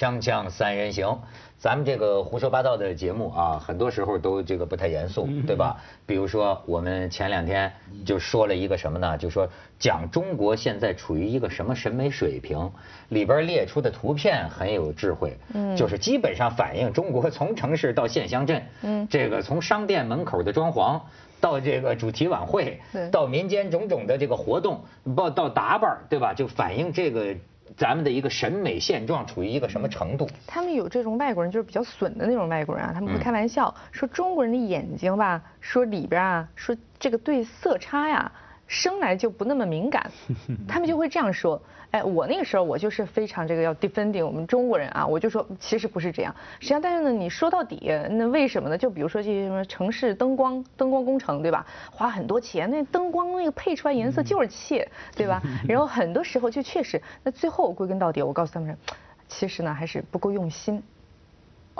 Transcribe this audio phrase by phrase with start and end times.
[0.00, 1.20] 锵锵三人行，
[1.58, 5.76] 咱们这个胡说八道的节目啊，很多时候都这个不太严肃，对吧？
[6.06, 7.70] 比如说我们前两天
[8.06, 9.18] 就说了一个什么呢？
[9.18, 9.46] 就说
[9.78, 12.72] 讲中国现在处于一个什么审美水平，
[13.10, 20.98] 里边列出的图片很有智慧，嗯，就是基本上反映中国从城市到县乡镇，嗯，这个从商店门口的装潢。
[21.42, 22.78] 到这个主题晚会，
[23.10, 24.84] 到民间种种的这个活动，
[25.16, 26.34] 到到打扮，对吧？
[26.34, 27.34] 就反映这个
[27.76, 30.28] 咱们的一个审美现状处于一个什么程度？
[30.46, 38.30] 他们有这种外国人，就是比较损的那种外国人啊，他们会开玩笑说中国人的眼睛吧，说里边啊，说这个对色差呀。
[38.70, 40.08] 生来就不那么敏感，
[40.68, 41.60] 他们就会这样说。
[41.90, 46.32] 哎，我那个时候我就是非常这个要 defending 我们中国人啊，我就说其实不是这样。
[46.60, 48.78] 实际上，但是呢，你说到底，那为什么呢？
[48.78, 51.66] 就比如说这些什么城市灯光、灯光工程，对吧？
[51.90, 55.42] 花很多钱，那灯光那个配出来颜色就是切，对吧？
[55.66, 58.78] 然后很多时候就确实，那最后归根到底，我告诉他们，
[59.26, 60.80] 其实呢还是不够用心。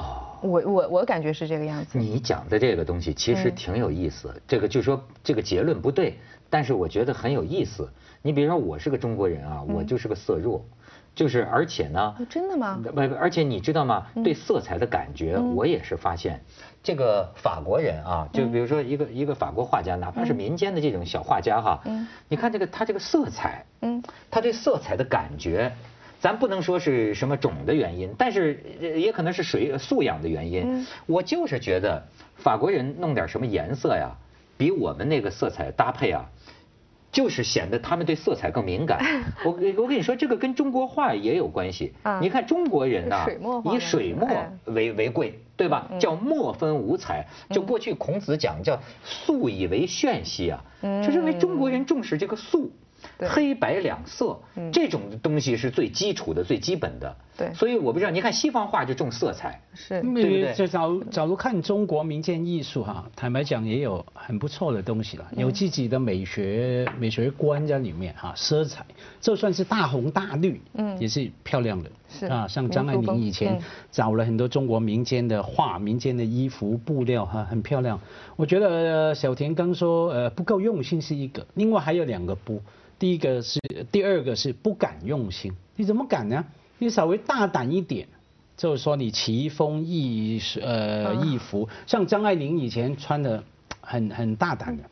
[0.01, 1.98] 哦，我我我感觉是这个样子。
[1.98, 6.19] 你讲的这个东西其实挺有意思，这个就说这个结论不对。
[6.53, 7.89] 但是我觉得很有意思，
[8.23, 10.65] 你比如说我是个中国人啊，我就是个色弱，
[11.15, 12.83] 就是而且呢，真的吗？
[12.83, 14.07] 不，而且你知道吗？
[14.25, 16.42] 对色彩的感觉，我也是发现，
[16.83, 21.81] 这个法国人啊，就比如说一个一个法国画家，哪怕是民间的这种小画家哈，
[22.29, 25.73] 你看这个他这个色彩，嗯，他对色彩的感觉，
[26.21, 30.87] 咱不能说是什么种的原因，但是也可能是水素养的原因。
[31.07, 34.13] 我就是觉得法国人弄点什么颜色呀，
[34.57, 36.31] 比我们那个色彩搭配啊。
[37.13, 39.05] 就是显得他们对色彩更敏感。
[39.45, 41.93] 我我跟你说，这个跟中国画也有关系。
[42.21, 43.27] 你看中国人呐，
[43.75, 44.29] 以水墨
[44.67, 45.91] 为为贵，对吧？
[45.98, 47.27] 叫墨分五彩。
[47.51, 50.63] 就过去孔子讲叫素以为炫兮啊，
[51.03, 52.71] 就认为中国人重视这个素。
[53.19, 54.41] 黑白两色，
[54.73, 57.17] 这种东西是最基础的、最基本的。
[57.36, 60.52] 对，所以我不知道，你看西方画就重色彩，是，对不对？
[60.55, 68.85] 就假如假如看中国民间艺术哈，坦白讲也有很不错的东西了，有自己的美学美学观在里面哈，色彩
[69.20, 71.91] 就算是大红大绿，嗯，也是漂亮的。
[72.11, 78.01] 是啊，像张爱玲以前找了很多中国民间的画、民间的衣服布料哈，很漂亮。
[78.37, 82.61] 我觉得小田刚说呃不够用心是一个，另外还有两个不。
[82.98, 83.59] 第一个是，
[83.91, 85.53] 第二个是不敢用心。
[85.77, 86.45] 你怎么敢呢？
[86.79, 88.07] 你稍微大胆一点，
[88.57, 93.42] 就是说你奇风异呃异服，像张爱玲以前穿的
[93.81, 94.83] 很很大胆的，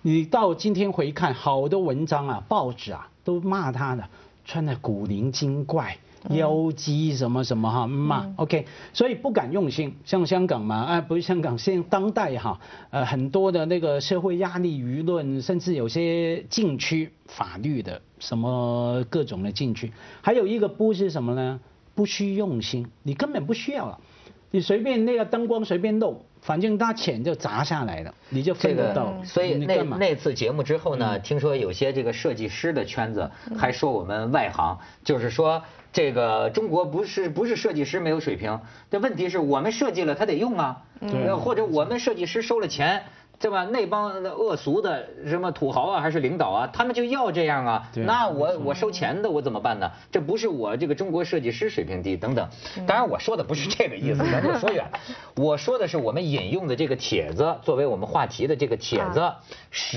[0.00, 4.08] 你到今天回看，好多文章啊、报纸啊都骂她的，
[4.44, 5.96] 穿的古灵精怪。
[6.30, 12.60] 妖姬什么什么哈嘛，OK，所以不敢用心，像香港嘛，啊不是香港，现当代哈，
[12.90, 21.60] 呃很多的那个社会压力、舆论，甚至有些禁区法律的什么各种的禁区，还有一个不是什么呢？
[21.94, 23.98] 不需用心，你根本不需要了，
[24.50, 26.22] 你随便那个灯光随便弄。
[26.42, 29.14] 反正他钱就砸下来了，你就分得到。
[29.24, 38.60] 所以那那次节目之后呢，听说有些这个设计师的圈子还说我们外行，就是说这个中国不是不是设计师没有水平，
[38.90, 40.82] 这问题是我们设计了他得用啊，
[41.38, 43.02] 或者我们设计师收了钱。
[43.42, 43.64] 对吧？
[43.64, 47.90] 那帮恶俗的什么土豪啊，还是领导啊，他们就要这样啊。
[48.06, 49.90] 那我我收钱的我怎么办呢？
[50.12, 52.48] 这不是我这个中国设计师水平低等等。
[52.86, 54.98] 当然我说的不是这个意思，咱就说远了。
[55.36, 59.32] 我说的是我们引用的这个帖子作为我们话题的这个帖子，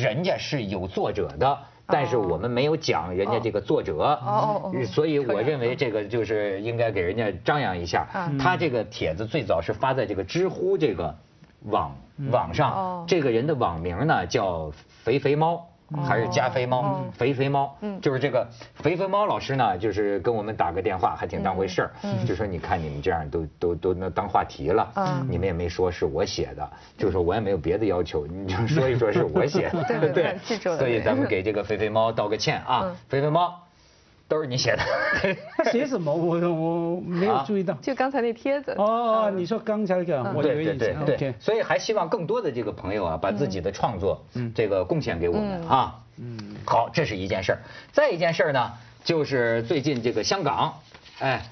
[0.02, 4.18] 人家是有作者的，但是我们没有讲人家这个作者。
[4.26, 8.08] 哦所以我认为这个就是应该给人家张扬一下。
[8.40, 11.16] 他这个帖子最早是发在这个知乎这个。
[11.66, 11.96] 网
[12.32, 14.72] 网上这个人的网名呢叫
[15.04, 15.68] 肥肥猫
[16.04, 17.04] 还是加菲猫？
[17.14, 21.92] 肥肥猫，就是这个肥肥猫老师呢，就是跟我们打个电话，还挺当回事儿，
[22.26, 24.92] 就说你看你们这样都都都能当话题了，
[25.30, 26.68] 你们也没说是我写的，
[26.98, 33.65] 就说我也没有别的要求，你就说一说是我写的，对对对，所以咱们给这个肥肥猫道个歉啊，肥肥猫。
[34.28, 34.84] 都是你写的，
[35.58, 36.14] 他写什么？
[36.14, 37.74] 我我没有注意到。
[37.76, 38.74] 就刚才那帖子。
[38.78, 41.34] 哦，你说刚才那个，我对对对对。
[41.40, 44.26] 所以还希望更多的这个朋友啊，把自己的创作，
[44.56, 46.00] 这个贡献给我们啊。
[46.18, 46.56] 嗯。
[46.66, 47.60] 好，这是一件事儿。
[47.92, 48.72] 再一件事儿呢，
[49.04, 50.74] 就是最近这个香港，
[51.20, 51.44] 哎，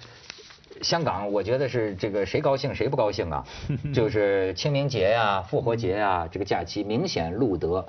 [0.82, 3.46] 香港，我觉得是这个谁高兴谁不高兴啊？
[3.94, 7.86] 就是清明节呀、复活节呀，这个假期明显录得来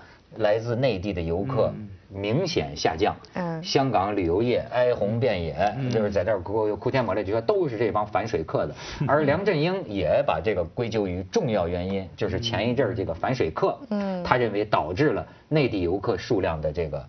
[0.58, 1.72] 自内地的游客。
[2.16, 8.74] 明显下降，嗯，香港旅游业哀鸿遍野，就是在这儿哭哭天抹泪，就说都是这帮反水客的。
[9.08, 17.04] 而梁振英也把这个归咎于重要原因，就是前一阵儿这个反水客，嗯，他认为导致了内地游客数量的这个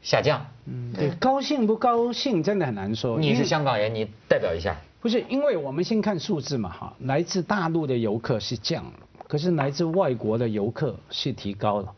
[0.00, 0.40] 下降。
[0.64, 3.18] 嗯，对，高兴不高兴真的很难说。
[3.18, 4.74] 你是香港人，你代表一下。
[5.02, 8.92] 不是，因为我们先看数字嘛哈，来自大陆的游客是降了，
[9.28, 11.92] 可是来自外国的游客是提高了。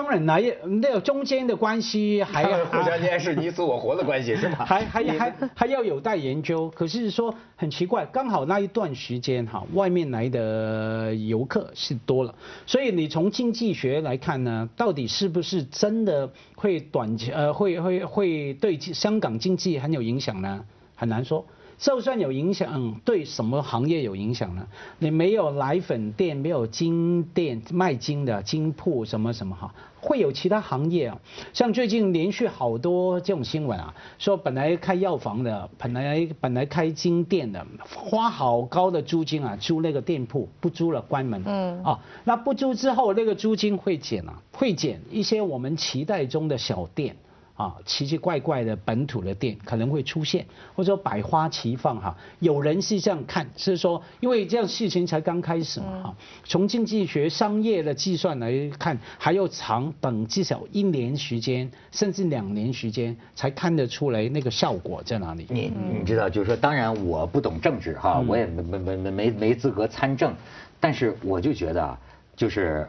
[0.00, 0.42] 当然，来
[0.80, 4.64] 那个中间的关系还 要互相间是你死我活的关系是吧？
[4.64, 6.70] 还还还还要有待研究。
[6.70, 20.64] 可是说很奇怪，刚好那一段时间哈，外面来的游客是多了，所以你从经济学来看呢，到底是不是真的会短期呃会会会对香港经济很有影响呢？
[20.96, 21.44] 很难说。
[21.80, 24.66] 就算有影响，对什么行业有影响呢？
[24.98, 31.18] 你没有奶粉店，没有金店卖金的金铺什么什么哈，会有其他行业啊。
[31.54, 37.66] 像最近连续好多这种新闻啊，说本来开药房的，本来本来开金店的，
[37.96, 41.42] 花好高的租金啊，租那个店铺不租了，关门。
[41.46, 41.82] 嗯。
[41.82, 47.16] 啊，那不租之后，那个租金会减啊，会减一些我们期待中的小店。
[47.60, 52.16] 啊，奇奇怪怪的本土的店可能会出现，或者说百花齐放哈。
[52.38, 56.16] 有人是这样看，是说因为这样事情才刚开始嘛哈。
[56.44, 65.46] 从经济学、商业的计算来看，还要长等至少一年时间，甚至两年时间才看得出来那个效果在哪里。
[65.50, 70.34] 你你知道，就是说，当然我不懂政治哈，我也没没没没没没资格参政，
[70.80, 71.98] 但是我就觉得啊，
[72.34, 72.88] 就是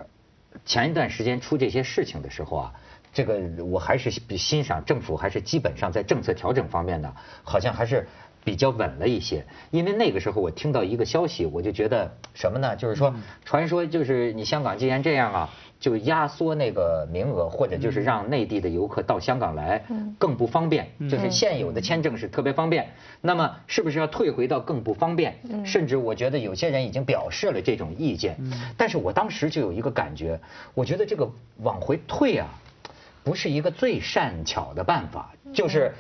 [0.66, 2.74] 前一段时间出这些事情的时候啊。
[3.14, 7.14] 这个我还是欣赏政府，还是基本上在政策调整方面呢，
[7.44, 8.08] 好像还是
[8.44, 9.46] 比较稳了一些。
[9.70, 12.76] 因为那个时候我听到一个消息，我就觉得什么呢？
[12.76, 13.14] 就是说，
[13.44, 15.50] 传说就是你香港既然这样啊，
[15.80, 19.84] 就压缩那个名额，或者就是让内地的游客到香港来
[20.18, 20.88] 更不方便。
[21.10, 25.36] 就是现有的签证是特别方便，那么是不是要退回到更不方便？
[25.66, 28.38] 甚至我觉得有些人已经表示了这种意见。
[28.78, 30.40] 但是我当时就有一个感觉，
[30.74, 32.48] 我觉得这个往回退啊。
[33.24, 35.94] 不是一个最善巧的办法，就是，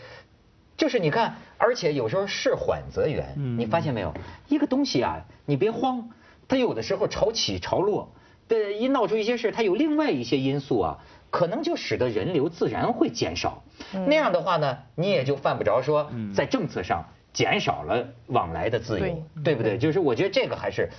[0.77, 4.13] 就是你看，而且有时候事缓则圆，你发现没有？
[4.47, 6.09] 一个东西啊，你别慌，
[6.47, 8.11] 它有的时候潮起潮落，
[8.47, 10.97] 对，一闹出一些事，它有另外一些因素啊，
[11.29, 13.63] 可能就使得人流自然会减少。
[13.91, 19.77] 那样的话呢，你也就犯不着说在政策上减少了往来的自由，对不对？
[19.77, 20.89] 就是我觉得这个还是，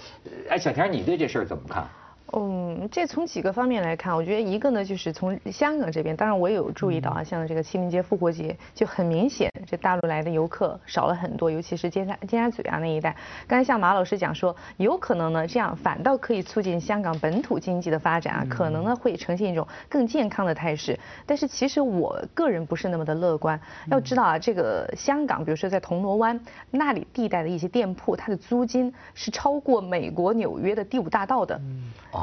[0.48, 1.88] 哎，小田，你对这事儿怎么看？
[2.34, 13.14] 嗯，这从几个方面来看，我觉得一个呢，就是从香港这边，当然我也有注意到啊，像这个清明节、复活节，就很明显，这大陆来的游客少了很多，尤其是尖沙尖沙咀啊那一带。
[13.46, 20.98] 刚才像马老师讲说，有可能呢，这样反倒可以促进香港本土经济的发展啊，可能呢会呈现一种更健康的态势。
[21.26, 23.60] 但是其实我个人不是那么的乐观。
[23.90, 26.40] 要知道啊，这个香港，比如说在铜锣湾
[26.70, 31.60] 那里地带的一些店铺，它的租金是超过美国纽约的第五大道的。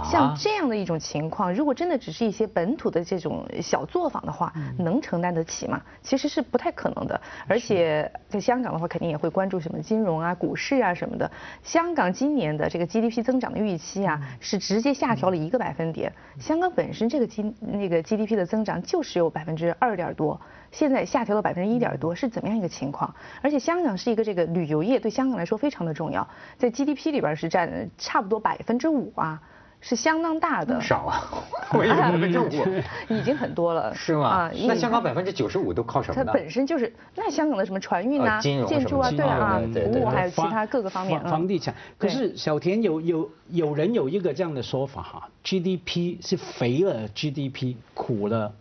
[0.04, 5.82] 像这样的一种情况，如果真的只是一些本土的这种小作坊的话，能承担得起吗？
[6.02, 7.20] 其实是不太可能的。
[7.48, 11.30] 而且在香港的话，肯定也会关注什么金融啊、股市啊什么的。
[11.64, 16.12] 香港今年的这个 GDP 增长的预期啊，是直接下调了一个百分点。
[16.40, 20.40] 香港本身这个 G 那个 GDP 的增长就是有百分之二点多，
[20.72, 23.14] 现在下调了百分之一点多，是怎么样一个情况？
[23.42, 29.42] 而且香港是一个这个旅游业对香港来说非常的重要，在 GDP 里边是占差不多百分之五啊。
[29.82, 31.24] 是相当大的， 少啊，
[31.74, 32.66] 我也没用过，
[33.16, 34.28] 已经很多了，是吗？
[34.28, 36.16] 啊，那香港百分之九十五都靠什么？
[36.24, 41.74] 它本身就是，那香港的什么船运啊、建筑啊，对啊，服务还有其他各个方面，房地产。
[41.98, 48.54] 可是小田有有有人有一个这样的说法哈，GDP 是肥了 GDP，苦了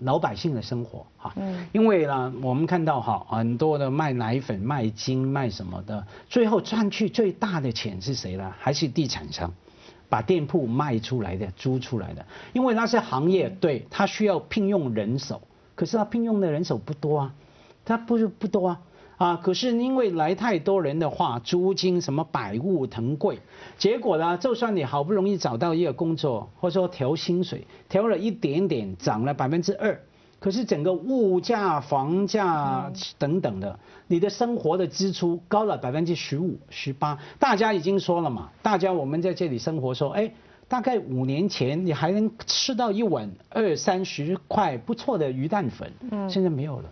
[0.00, 1.32] 老百姓的生活哈。
[1.36, 1.66] 嗯。
[1.72, 8.52] 因为呢，我们看到哈，很多的卖奶粉、卖金、卖什么的，最后赚去最大的钱是谁呢？
[8.58, 9.50] 还是地产商？
[10.12, 15.40] 把店铺卖出来的、租出来的，因为那些行业对他需要聘用人手，
[15.74, 17.34] 可是他聘用的人手不多啊，
[17.82, 18.80] 他不是不多啊，
[19.16, 23.38] 啊，可是因为来太多人的话，租金什么百物腾贵，
[23.78, 29.98] 结果呢，就算你好不容易找到一个工作，或者说调薪水，调了一点点，涨了百分之二。
[30.42, 37.16] 可是整个物价、房价等等的，你的生活的支出高了百分之十五、十八。
[37.38, 40.28] 大家已经说了嘛，大家我们在这里生活说，哎，
[40.66, 46.90] 大概五年前你还能吃到一碗二三十块不错的鱼蛋粉，嗯，现在没有了。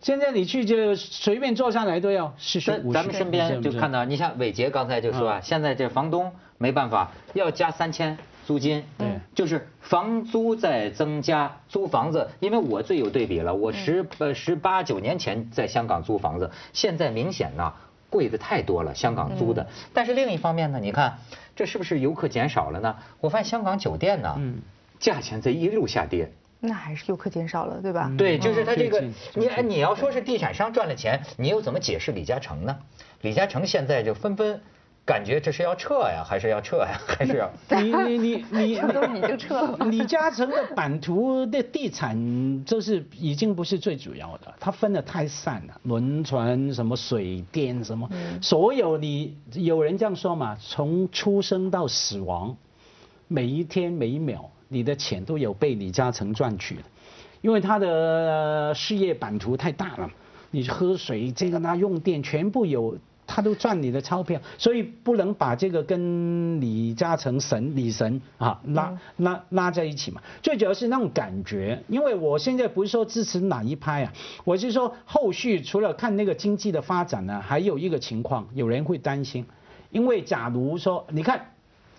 [0.00, 2.92] 现在你去就随便坐下来都要四十五。
[2.92, 8.16] 咱们身边就看到，你像伟杰刚才就说啊，现在这房东没办法要加三千。
[8.44, 17.74] 租金，对，就是房租在增加，租房子，因为我最有对比了，我十呃十八九年前在香港租房子，现在明显呢
[18.10, 19.66] 贵的太多了，香港租的。
[19.94, 21.18] 但是另一方面呢，你看
[21.54, 22.96] 这是不是游客减少了呢？
[23.20, 24.60] 我发现香港酒店呢，嗯
[24.98, 26.30] 价钱在一路下跌，
[26.60, 28.10] 那还是游客减少了，对吧？
[28.16, 29.02] 对，就是他这个
[29.34, 32.78] 你哎你要说是地产商赚了钱，你又怎么解释李嘉诚呢？
[33.20, 34.60] 李嘉诚现在就纷纷
[35.04, 37.50] 感觉这是要撤呀，还是要撤呀， 还是要？
[37.82, 48.08] 你你你你 这都已经撤了李嘉诚的版图的地产，就是已经不是最主要的，它分的太散了，轮船什么水电什么，
[48.40, 52.56] 所有你有人这样说嘛，从出生到死亡，
[53.26, 56.82] 每一天每一秒，你的钱都有被李嘉诚赚取的，
[57.40, 60.08] 因为他的呃事业版图太大了，
[60.52, 62.96] 你喝水这个那用电全部有。
[63.34, 70.20] 他都赚你的钞票，所以不能把这个跟李嘉诚神李神啊拉拉拉在一起嘛。
[70.42, 74.12] 最主要是那种感觉，因为我现在不是说支持哪一派啊，
[74.44, 79.46] 我是说后续除了看那个经济的发展呢，还有一个情况，有人会担心，
[79.88, 81.46] 因为假如说你看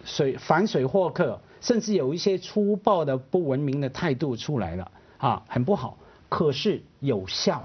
[0.05, 5.97] 水反水获客，甚至有一些粗暴的不文明的态度出来了啊，很不好，
[6.29, 7.63] 可是有效。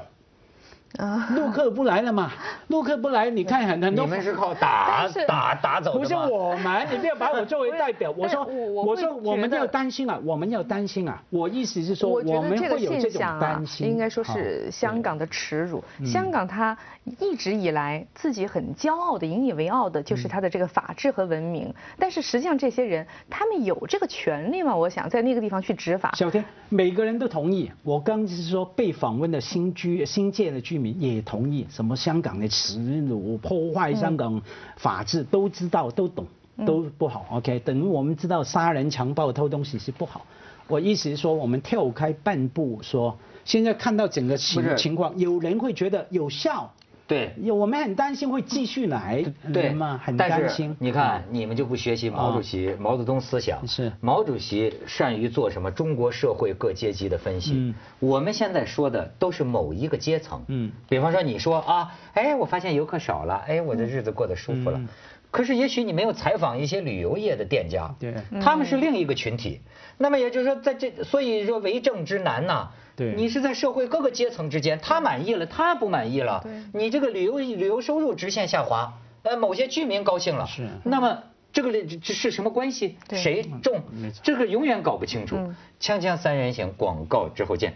[0.96, 2.32] 啊，陆客不来了嘛？
[2.68, 4.04] 陆客不来，你看很很多。
[4.04, 6.02] 你们是靠打是打打走的吗？
[6.02, 8.10] 不是我们， 你不要把我作为代表。
[8.16, 11.22] 我说，我说我们要担心啊，我们要担心啊。
[11.30, 13.86] 我意思是说，我们得这个会有这种现象啊担，心。
[13.86, 15.84] 应该说是香港的耻辱。
[16.00, 16.76] 嗯香港它
[17.20, 21.72] 一直以来自己很骄傲的、引以为傲的就是它的这个法治和文明。
[21.98, 24.74] 但是实际上这些人，他们有这个权利吗？
[24.74, 26.12] 我想在那个地方去执法。
[26.16, 27.70] 小天，每个人都同意。
[27.82, 34.40] 我刚是说，被访问的新居新建的居民也同意，什么香港的耻辱、破坏香港
[34.76, 36.26] 法治，都知道，都懂，
[36.64, 37.26] 都不好。
[37.30, 40.24] OK，等于我们知道杀人、强暴、偷东西是不好。
[40.66, 46.72] 我意思是说，我们跳开半步说，现在看到整个情情况，有人会觉得有效，
[47.08, 47.34] 对。
[47.50, 50.00] 我们很担心会继续来，对吗？
[50.04, 50.76] 很但是担心。
[50.78, 53.66] 你看啊，你们就不学习毛主席、毛泽东思想。
[53.66, 55.70] 是毛主席善于做什么？
[55.72, 57.54] 中国社会各阶级的分析。
[57.56, 60.44] 嗯我们现在说的都是某一个阶层。
[60.46, 64.78] 嗯比方说你说啊，哎，我发现游客少了，哎，我的日子过得舒服了。
[64.78, 64.88] 嗯
[65.30, 69.60] 可是也许你没有采访一些旅游业的店家，对他们是另一个群体。
[69.98, 72.70] 那么也就是说，在这，所以说为政之难呐。
[72.98, 76.40] 对你是在社会各个阶层之间，他满意了，他不满意了。
[76.42, 82.98] 对你这个旅游旅游收入直线下滑，呃，某些居民高兴了，是那么这个这这是什么关系？
[83.12, 84.20] 谁重没错？
[84.24, 85.54] 这个永远搞不清楚嗯。
[85.80, 87.72] 锵锵三人行，广告之后见。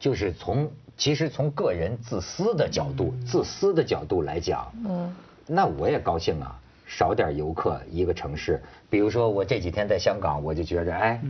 [0.00, 5.14] 就是从其实从个人自私的角度，自私的角度来讲，嗯，
[5.46, 8.60] 那我也高兴啊，少点游客一个城市。
[8.90, 11.20] 比如说我这几天在香港，我就觉得哎，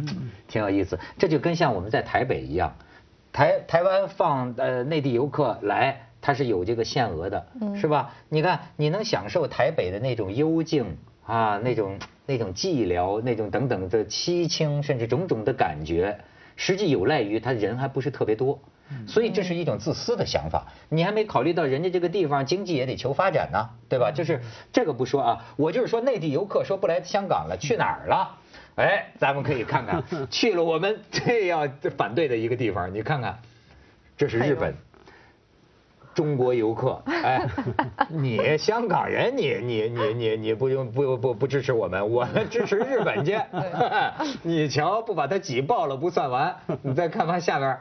[0.47, 0.99] 挺有意思。
[1.19, 2.75] 这就跟像我们在台北一样，
[3.33, 8.15] 台台湾放呃内地游客来，它是有这个限额的，是吧？
[8.29, 16.19] 你看你能享受台北的那种幽静啊，那种那种寂寥，那种等等的凄清，甚至种种的感觉，
[16.57, 18.59] 实际有赖于他人还不是特别多。
[19.07, 24.11] 所以这是一种自私的想法，你还没考虑到人家这个地方经济也得求发展呢，对吧？
[24.11, 24.41] 就是
[24.73, 28.37] 这个不说啊，我就是说内地游客说不来香港了，去哪儿了？
[28.79, 33.37] 哎，咱们可以看看， 去了我们最要反对的一个地方，你看看，
[34.17, 34.75] 这是日本。
[36.15, 37.47] 中国游客，哎，
[38.11, 43.39] 你香港人，你你你你你不用不不不支持我们，我们支持日本去。
[44.43, 47.81] 你瞧，不把他挤爆了不算完，你再看看下边儿，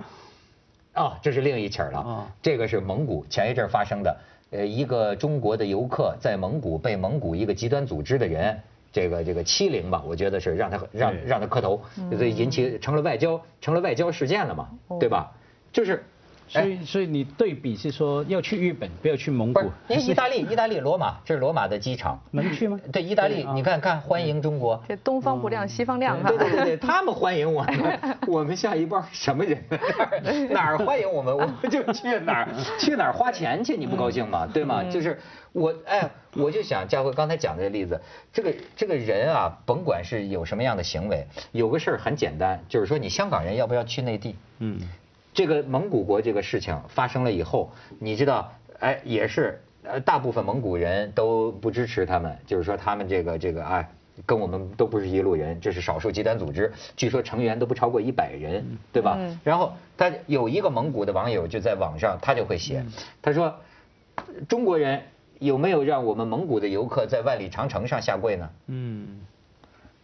[0.93, 2.27] 哦，这是另一起儿了哦。
[2.39, 4.17] 这个是蒙古前一阵发生的，
[4.51, 8.59] 呃，一个中国的游客在蒙古被蒙古一个极端组织的人。
[8.97, 11.79] 这个这个欺凌吧，我觉得是让他让让他磕头，
[12.17, 14.67] 所以引起成了外交成了外交事件了嘛，
[14.99, 15.31] 对吧？
[15.71, 16.03] 就是，
[16.47, 22.19] 所以所以你对比是说要去日本，不要去蒙古不是，，因为意大利，意大利罗马，这是罗马的机场。
[22.31, 22.79] 能去吗？
[22.91, 24.81] 对，意大利，你看看，欢迎中国。
[24.87, 26.29] 这东方不亮西方亮哈。
[26.29, 29.61] 对对对对，他们欢迎我们， 我们下一帮什么人？
[30.51, 32.49] 哪儿欢迎我们，我们就去哪儿，
[32.79, 34.47] 去哪儿花钱去，你不高兴吗？
[34.53, 34.83] 对吗？
[34.89, 35.19] 就是
[35.51, 37.99] 我，哎，我就想佳慧刚才讲的这例子，
[38.31, 44.35] 这个这个人啊，甭管是有什么样的行为，有个事儿很简单，就是说你香港人要不要去内地？
[44.59, 44.79] 嗯，
[45.37, 53.87] 这个蒙古国这个事情发生了以后，你知道，哎，也是，呃，大部分蒙古人都不支持他们，就是说他们这个这个哎，
[54.25, 59.15] 跟我们都不是一路人，这是少数极端组织，据说成员都不超过一百人，对吧？
[59.19, 62.83] 嗯然后他有一个蒙古的网友就在网上，他就会写，
[63.21, 63.53] 他说，
[64.49, 65.03] 中国人
[65.37, 68.49] 有没有让我们蒙古的游客在万里长城上下跪呢？
[68.65, 69.19] 嗯，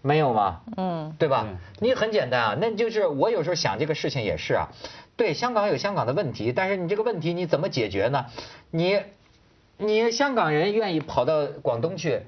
[0.03, 0.61] 没有吗？
[0.77, 1.47] 嗯，对吧？
[1.79, 4.69] 你很简单啊，那就是我有时候想这个事情也是啊，
[5.15, 8.25] 对，香港有香港的问题，但是你这个问题你怎么解决呢？
[8.71, 8.99] 你，
[9.77, 12.21] 你香港人愿意跑到广东去，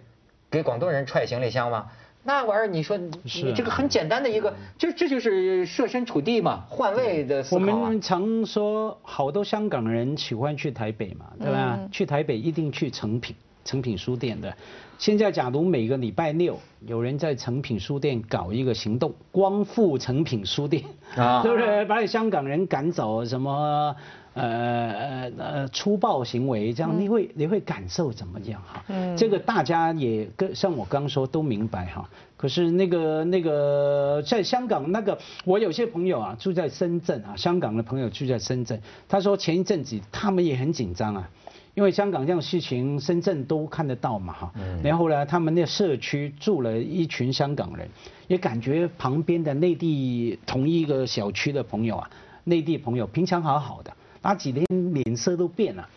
[0.52, 1.88] 给广东人踹行李箱吗？
[2.28, 7.90] 那玩意儿你说你这个很简单的一个，就这就是设身处地嘛，换位的思我考啊。
[7.90, 11.80] 们常说好多香港人喜欢去台北嘛，对吧？
[11.92, 14.56] 去台北一定去诚品，诚品书店的。
[14.98, 16.58] 现在假如每个礼拜六
[16.88, 20.82] 有人在诚品书店搞一个行动，光复诚品书店，
[21.18, 21.84] 啊 对不对？
[21.84, 23.94] 把香港人赶走，什么
[24.36, 28.86] 呃呃呃粗暴行为，这样你会你会感受怎么样哈？
[28.88, 32.10] 嗯这个大家也跟像我刚说都明白哈。
[32.38, 38.80] 可是那个那个在香港那个，我有些朋友啊住在深圳啊，香港的朋友住在深圳，
[39.10, 41.30] 他说前一阵子他们也很紧张啊。
[41.76, 44.54] 因为香港这样事情，深圳都看得到嘛哈。
[44.82, 47.88] 然后呢，他们那社区住了一群香港人，
[48.28, 52.10] 也感觉旁边的内地同一个小区的朋友啊，
[52.46, 55.88] 内地朋友平常好好的，那几天脸色都变了。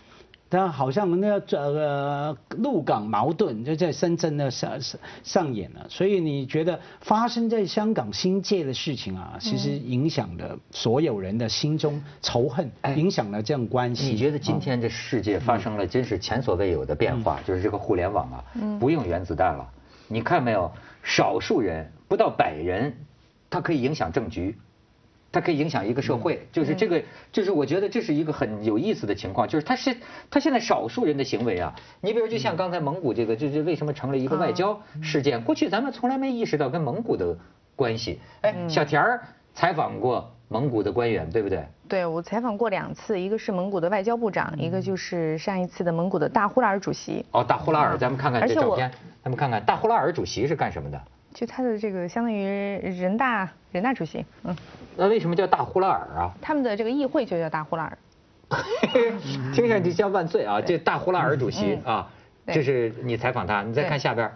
[0.49, 14.07] 但好像那个呃陆港矛盾就在深圳那上上上演了，所以你觉得发生在香港新界的事情啊，其实影响了所有人的心中仇恨，影响了这样关系。
[14.07, 18.45] 你觉得今天这世界发生了真是前所未有的变化，就是这个互联网啊，
[18.81, 19.69] 不用原子弹了。
[20.07, 22.97] 你看没有，少数人不到百人，
[23.50, 24.57] 他可以影响政局。
[25.30, 29.97] 它可以影响一个社会，就是这个，就是我觉得这是一个很有意思的情况，就是它是
[30.30, 35.42] 它现在少数人的行为啊，你比如就像刚才蒙古这个，就是为什么成了一个外交事件？
[35.42, 37.37] 过去咱们从来没意识到跟蒙古的
[37.76, 38.20] 关系。
[38.40, 39.23] 哎，小田儿
[39.54, 41.62] 采访过蒙古的官员，对不对？
[41.88, 47.25] 对我采访过两次，一个是蒙古的外交部长，一个就是上一次的蒙古的大呼拉尔主席。
[47.32, 48.90] 哦，大呼拉尔，咱们看看这照片，
[49.23, 51.00] 咱们看看大呼拉尔主席是干什么的？
[51.35, 52.44] 就他的这个相当于
[52.80, 54.56] 人大人大主席，嗯，
[54.99, 56.35] 那为什么叫大呼拉尔啊？
[56.43, 57.97] 他们的这个议会就叫大呼拉尔。
[59.55, 60.61] 听上去像万岁啊！
[60.61, 62.11] 这大呼拉尔主席嗯啊，
[62.47, 64.31] 这是你采访他，你再看下边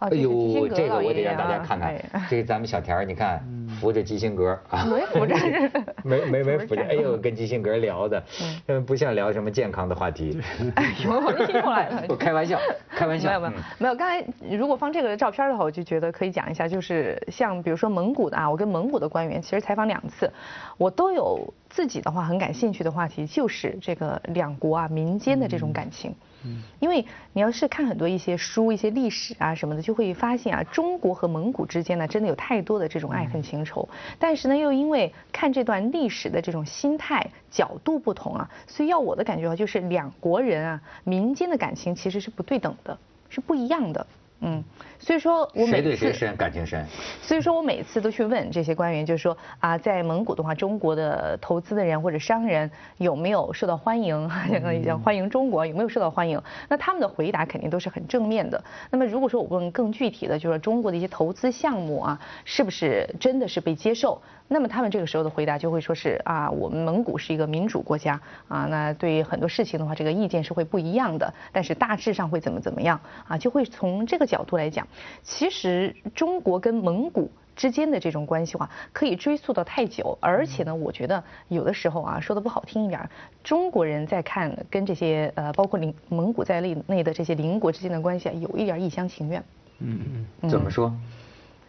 [0.00, 3.42] 哎呦，这个我得让大家看看哎，这个咱们小田儿，你看
[3.80, 5.34] 扶着基辛格啊，没扶着
[6.02, 8.22] 没没没扶着，哎呦，跟基辛格聊的，
[8.66, 10.40] 嗯，不像聊什么健康的话题，
[10.76, 12.04] 哎呦，我都听出来了。
[12.08, 12.58] 我 开玩笑，
[12.90, 13.62] 开玩笑，没有没有嗯。
[13.78, 20.30] 没有，刚才如果放这个照片的话，我就觉得可以讲一下，就是像比如说蒙古的啊，我跟蒙古的官员其实采访两次，
[20.76, 26.14] 我都有自己的话很感兴趣的话题，就是这个两国啊民间的这种感情。
[26.80, 33.88] 因为你要是看很多一些书、一些历史啊什么的，就会发现啊，中国和蒙古之间呢，真的有太多的这种爱恨情仇。
[34.18, 42.96] 但是呢，又因为看这段历史的这种心态角度不同啊，所以要我的感觉啊，就是两国人啊民间的感情其实是不对等的，
[43.28, 44.06] 是不一样的。
[44.40, 44.62] 嗯，
[45.00, 46.84] 所以说我谁每次对谁深，感情深，
[47.20, 54.30] 所以说我每次都去问这些官员，就是说啊，在蒙古的话，中国的投资的人或者商人有没有受到欢迎？
[55.02, 56.40] 欢迎中国有没有受到欢迎？
[56.68, 58.62] 那他们的回答肯定都是很正面的。
[58.90, 64.22] 那么如果说我问更具体的，就是说中国的一些投资项目啊，是不是真的是被接受？
[64.48, 74.86] 那么他们这个时候的回答就会说是啊，我们蒙古是一个民主国家啊，那对于很多事情的话，这个意见是会不一样的，但是大致上会怎么怎么样啊，就会从这个角度来讲，
[75.22, 77.30] 其实中国跟蒙古。
[77.58, 83.10] 之间的这种关系的话，可以追溯到太久，而且呢，我觉得有的时候啊，说的不好听一点儿，
[83.42, 89.42] 中国人在看跟这些呃，包括邻蒙古在内内的这些邻国之间的关系啊，有一点儿一厢情愿。
[89.80, 90.48] 嗯嗯。
[90.48, 90.94] 怎么说？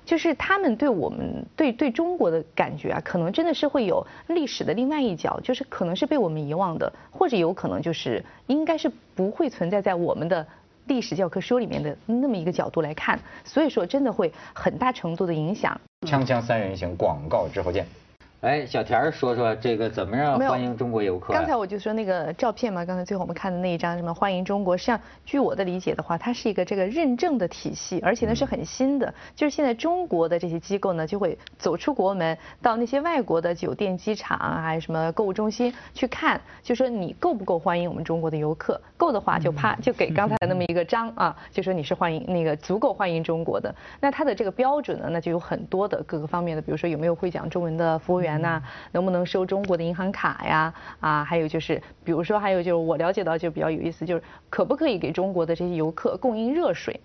[0.10, 10.44] 就是他们对我们对对中国的感觉啊，可能真的是会有历史的另外一角，就是可能是被我们遗忘的，或者有可能就是应该是不会存在在我们的
[10.88, 15.80] 历史教科书里面的那么一个角度来看，所以说真的会很大程度的影响。
[16.08, 17.86] 锵锵三人行，广告之后见。
[18.42, 21.38] 哎，小田儿说说这个怎么样欢迎中国游客啊？
[21.38, 29.14] 刚才我就说那个照片嘛，刚才最后我们看的那一张什么欢迎中国，实际上据我的理解的话，它是一个这个认证的体系，而且呢是很新的。
[29.36, 38.80] 就是现在中国的这些机构呢，就会走出国门，到那些外国的酒店、机场啊，还有什么购物中心去看，就说你够不够欢迎我们中国的游客？
[38.96, 43.76] 够的话就啪就给刚才的那么 一个章啊，就说你是欢迎那个足够欢迎中国的。
[44.00, 48.62] 那它的这个标准呢，那就有很多的各个方面的，比如说有没有会讲中文的服务员呐、
[48.92, 50.74] 能不能收中国的银行卡呀？
[51.00, 57.00] 啊，还有就是，比如说还有就是我了解到就比较有意思，就是可不可以给中国的这些游客供应热水？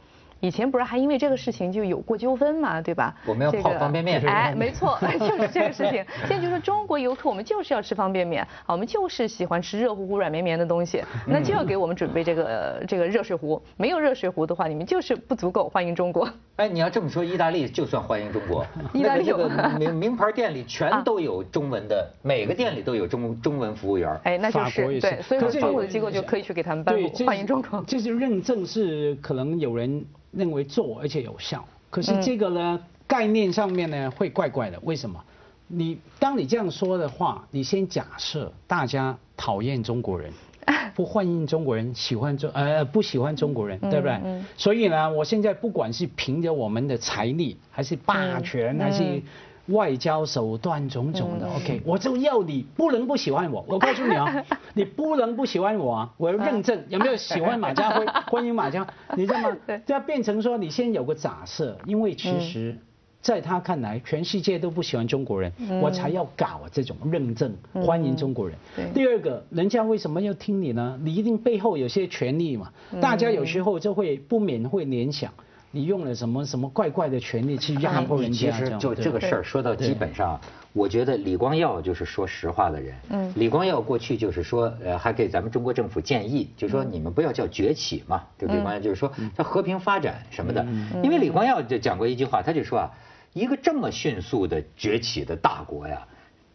[0.44, 3.14] 以前不是还因为这个事情就有过纠纷嘛，对吧？
[3.24, 6.04] 我们要泡方便面哎，没错， 就是这个事情。
[6.28, 13.61] 现在就说中国游客，我们就是要吃方便面，啊，我们就是喜欢吃热乎乎、软绵绵的东西，那就要给我们准备这个呃这个热水壶。
[13.78, 16.28] 没有热水壶的话，你们就是不足够欢迎中国。
[16.57, 24.14] 哎，你要这么说，意大利就算欢迎中国， 意大利那个有那个名名牌店里全都有中文的，每个店里都有中中文服务员。
[24.24, 27.83] 哎，那就是对，所以说中国的机构就可以去给他们颁布对，这欢迎中国。
[27.87, 30.04] 这是认证是可能有人
[30.37, 31.64] 认为做而且有效。
[31.90, 35.23] 可是这个呢，概念上面呢会怪怪的，为什么？
[35.66, 40.31] 你当你这样说的话，你先假设大家讨厌中国人，
[40.94, 44.42] 不欢迎中国人，喜欢中呃不喜欢中国人，对不对？
[44.57, 49.23] 所以呢，我现在不管是凭着我们的财力，还是霸权，还是
[49.66, 53.64] 外交手段种种的，OK，我就要你不能不喜欢我。
[53.68, 59.57] 我告诉你啊，你不能不喜欢我啊，我要认证 有没有喜欢马家辉， 欢迎马家，你知道吗？
[59.87, 62.77] 这要变成说你先有个假设，因为其实。
[63.22, 65.50] 在他看来，全世界都不喜欢中国人，
[65.81, 68.55] 我才要搞这种认证，欢迎中国人。
[68.92, 71.00] 第二个，人家为什么要听你呢？
[71.03, 72.70] 你一定背后有些权利嘛。
[73.00, 75.33] 大家有时候就会不免会联想，
[75.74, 78.50] 你用了什么什么怪怪的权利去压迫 人家。
[78.50, 80.40] 其实就这个事儿说到基本上，
[80.72, 82.94] 我觉得李光耀就是说实话的人。
[83.10, 83.32] 嗯。
[83.34, 90.64] 李光耀过去就是说，呃，还给咱们中国政府建议，就说你们不要叫崛起嘛，对李光耀就是说叫和平发展什么的。
[91.02, 92.90] 因为李光耀就讲过一句话，他就说啊。
[93.32, 96.06] 一个这么迅速的崛起的大国呀。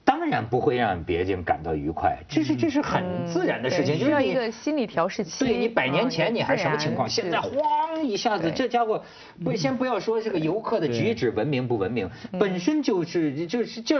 [0.05, 5.45] 当然不会让别人感到愉快，这是这是很自然的事情，需要一个心理调试期。
[5.45, 7.07] 对你百年前你还什么情况？
[7.07, 7.39] 现在
[7.99, 9.03] 咣一下子，这家伙
[9.43, 12.09] 不先不要说这个游客的举止文明不文明，
[12.39, 13.97] 本身就是就是就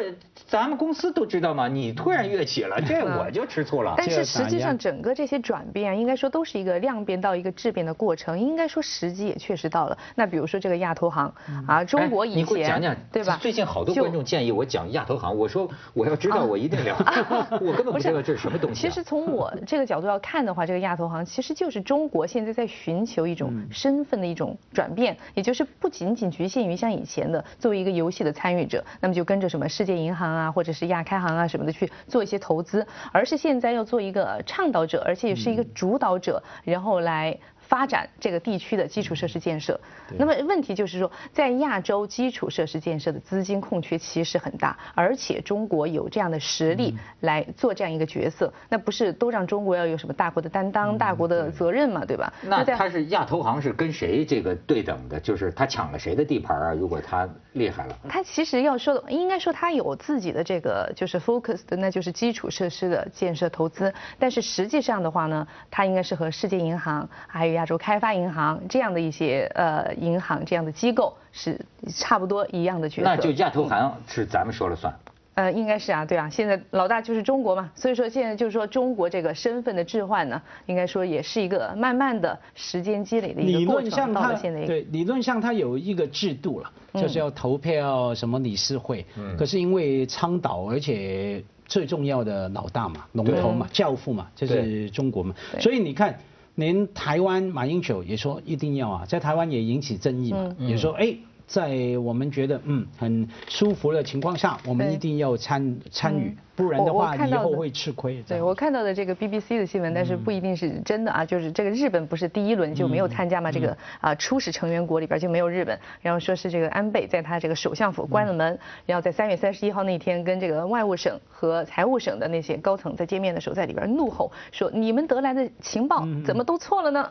[0.48, 3.96] 咱们公司都知道嘛，你突然跃起了，这我就吃醋了。
[3.98, 9.98] 但是实际上整个这些转变，应该说都是一个量变到一个质变的过程，应该说时机也确实到了。
[10.16, 11.34] 那比如说这个亚投行
[11.68, 13.38] 啊，中国以前你给我讲讲对吧？
[13.42, 15.70] 最近好多观众建议我讲亚投行，我说。
[15.94, 16.96] 我要知道，我一定聊。
[17.62, 18.82] 我根本不知道这是什么东西。
[18.82, 23.54] 其实从我这个角度要看的话，这个亚投行其实就是中国现在在寻求一种
[23.90, 37.36] 身份的一种转变，也就是不仅仅局限于像以前的作为一个游戏的参与者，那么就跟着什么世界银行啊，或者是亚开行啊什么的去做一些投资，而是现在要做一个倡导者，而且也是一个主导者，然后来。
[37.70, 39.80] 发展这个地区的基础设施建设，
[40.18, 52.34] 那么问题就是说，在亚洲基础设施建设的资金空缺其实很大，而且中国有这样的实力来做这样一个角色，那不是都让中国要有什么大国的担当、大国的责任嘛，对吧？
[52.42, 55.20] 那他是亚投行是跟谁这个对等的？
[55.20, 56.74] 就是他抢了谁的地盘啊？
[56.74, 67.59] 如果他厉害了，他其实要说的，应该说他有自己的这个就是 focus 的，那就是基础设施的建设投资，但是实际上的话呢，他应该是和世界银行还有。
[67.60, 71.60] 亚洲开发银行这样的一些呃银行这样的机构是
[71.94, 73.10] 差不多一样的角色。
[73.10, 74.94] 那就亚投行是咱们说了算。
[75.36, 84.14] 呃，应该是啊，对啊，现在老大就是中国嘛，所以说现在就是说中国这个身份的置换呢，应该说也是一个慢慢的时间积累的一个过程。
[84.14, 89.06] 到了现在，对，理论上它有一个制度了，就是要投票什么理事会。
[89.18, 89.38] 嗯。
[89.38, 96.14] 可是因为倡导，而且最重要的老大嘛，龙头嘛，教父嘛，就是中国嘛，所以你看。
[96.60, 101.16] 连台湾马英九也说一定要啊，在台湾也引起争议嘛，也说哎。
[101.50, 108.22] 在我们觉得嗯很舒服的情况下，我们一定要参参与，不然的话以后会吃亏。
[108.28, 127.08] 对我看到的这个 BBC 的新闻，但是不一定是真的啊，就是这个日本不是第一轮就没有参加嘛，这个啊初始成员国里边就没有日本，然后说是这个安倍在他这个首相府关了门，然后在三月三十一号那天跟这个外务省和财务省的那些高层在见面的时候，在里边怒吼说你们得来的情报怎么都错了呢？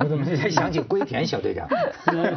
[0.00, 1.68] 我怎么才想起龟田小队长？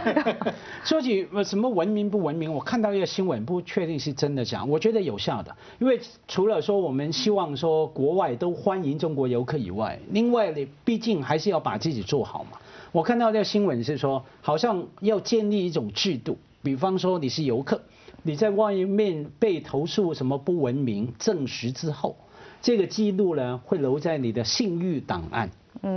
[0.85, 1.27] 说起。
[1.43, 2.53] 什么文明不文明？
[2.53, 4.63] 我看到一个新闻，不确定是真的假。
[4.63, 12.57] 我觉得有效的，因为除了说我们希望说国外都欢迎中国游客以外，另外你毕竟还是要把自己做好嘛。
[12.91, 17.81] 我看到这个新闻是说，好像要建立一种制度，比方说你是游客，
[18.21, 22.15] 你在外面被投诉什么不文明，证实之后，
[22.61, 25.49] 这个记录呢会留在你的信誉档案。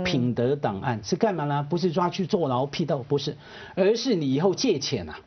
[0.03, 1.65] 品德档案是干嘛呢？
[1.69, 3.37] 不是抓去坐牢批斗，不是，
[3.75, 5.17] 而是你以后借钱啊，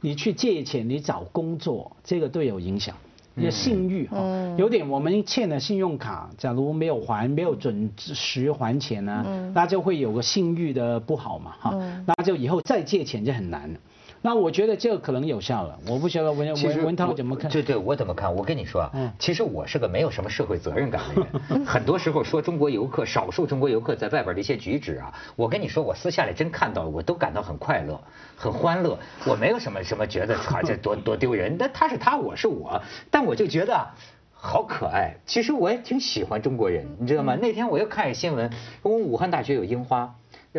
[0.00, 2.96] 你去借钱，你找工作，这个都有影响。
[3.38, 4.16] 你的信誉哈，
[4.56, 13.78] 有点我们欠的信用卡，假如没有还，没有准时还钱呢，那就会有个信誉的不好嘛哈，那就以后再借钱就很难了。
[14.22, 17.50] 那我觉得这个可能有效了，我不晓得文文文涛怎么看？
[17.50, 18.34] 对对，我怎么看？
[18.34, 21.64] 我跟你说啊，其实我是个没有什么社会责任感的人。
[21.66, 28.00] 很多时候说中国游客，少数中国游客在外边的一些举止啊，我跟你说，我私下里真看到，我都感到很快乐，
[28.36, 28.98] 很欢乐。
[29.26, 33.86] 我没有什么什么觉得他这多多丢人，但他是他，我是我，但我就觉得
[34.32, 35.14] 好可爱。
[35.24, 37.36] 其实我也挺喜欢中国人，你知道吗？
[37.40, 38.50] 那天我又看新闻，
[38.82, 40.14] 我们武汉大学有樱花。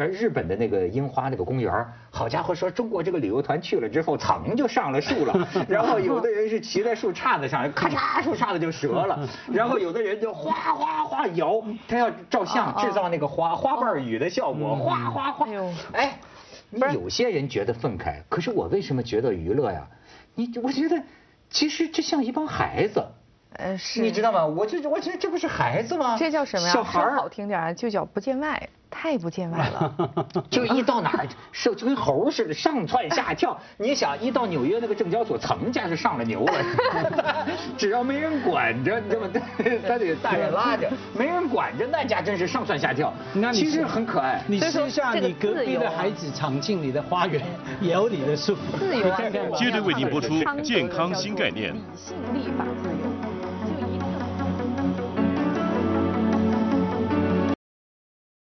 [0.05, 1.73] 日本的那个樱花那个公园，
[2.11, 5.47] 好家伙，说中国这个旅游团去了之后，噌就上了树了。
[5.67, 9.27] 然后有的人是骑在树杈子上，咔嚓，树杈子就折了。
[9.51, 15.47] 然后有的人就哗哗哗摇，他要照相，制造那个花花瓣雨的效果，哗哗哗。
[15.93, 16.19] 哎，
[16.69, 19.87] 你有些人觉得愤慨，可是我为什么觉得娱乐呀？
[20.35, 21.01] 你我觉得，
[21.49, 23.03] 其实这像一帮孩子。
[23.53, 24.01] 呃，是。
[24.01, 24.45] 你知道吗？
[24.45, 26.15] 我这我这这不是孩子吗？
[26.17, 26.73] 这叫什么呀？
[26.73, 28.69] 小孩儿好听点儿，就叫不见外。
[28.89, 30.13] 太不见外了，
[30.49, 33.55] 就一到哪儿， 是就跟猴似的上蹿下跳。
[33.75, 36.53] 你想，一到纽约那个证交所，层家是上了牛了。
[37.77, 39.29] 只要没人管着，你知道吗？
[39.85, 43.13] 他得大人拉着，没人管着，那家真是上蹿下跳。
[43.33, 44.41] 那其实很可爱。
[44.47, 47.45] 你试下，你隔壁的孩子闯进你的花园，
[47.81, 48.55] 有你的树。
[48.79, 49.11] 自由。
[49.53, 50.33] 接着为您播出
[50.63, 51.75] 健康新概念。
[51.75, 52.65] 理性立法。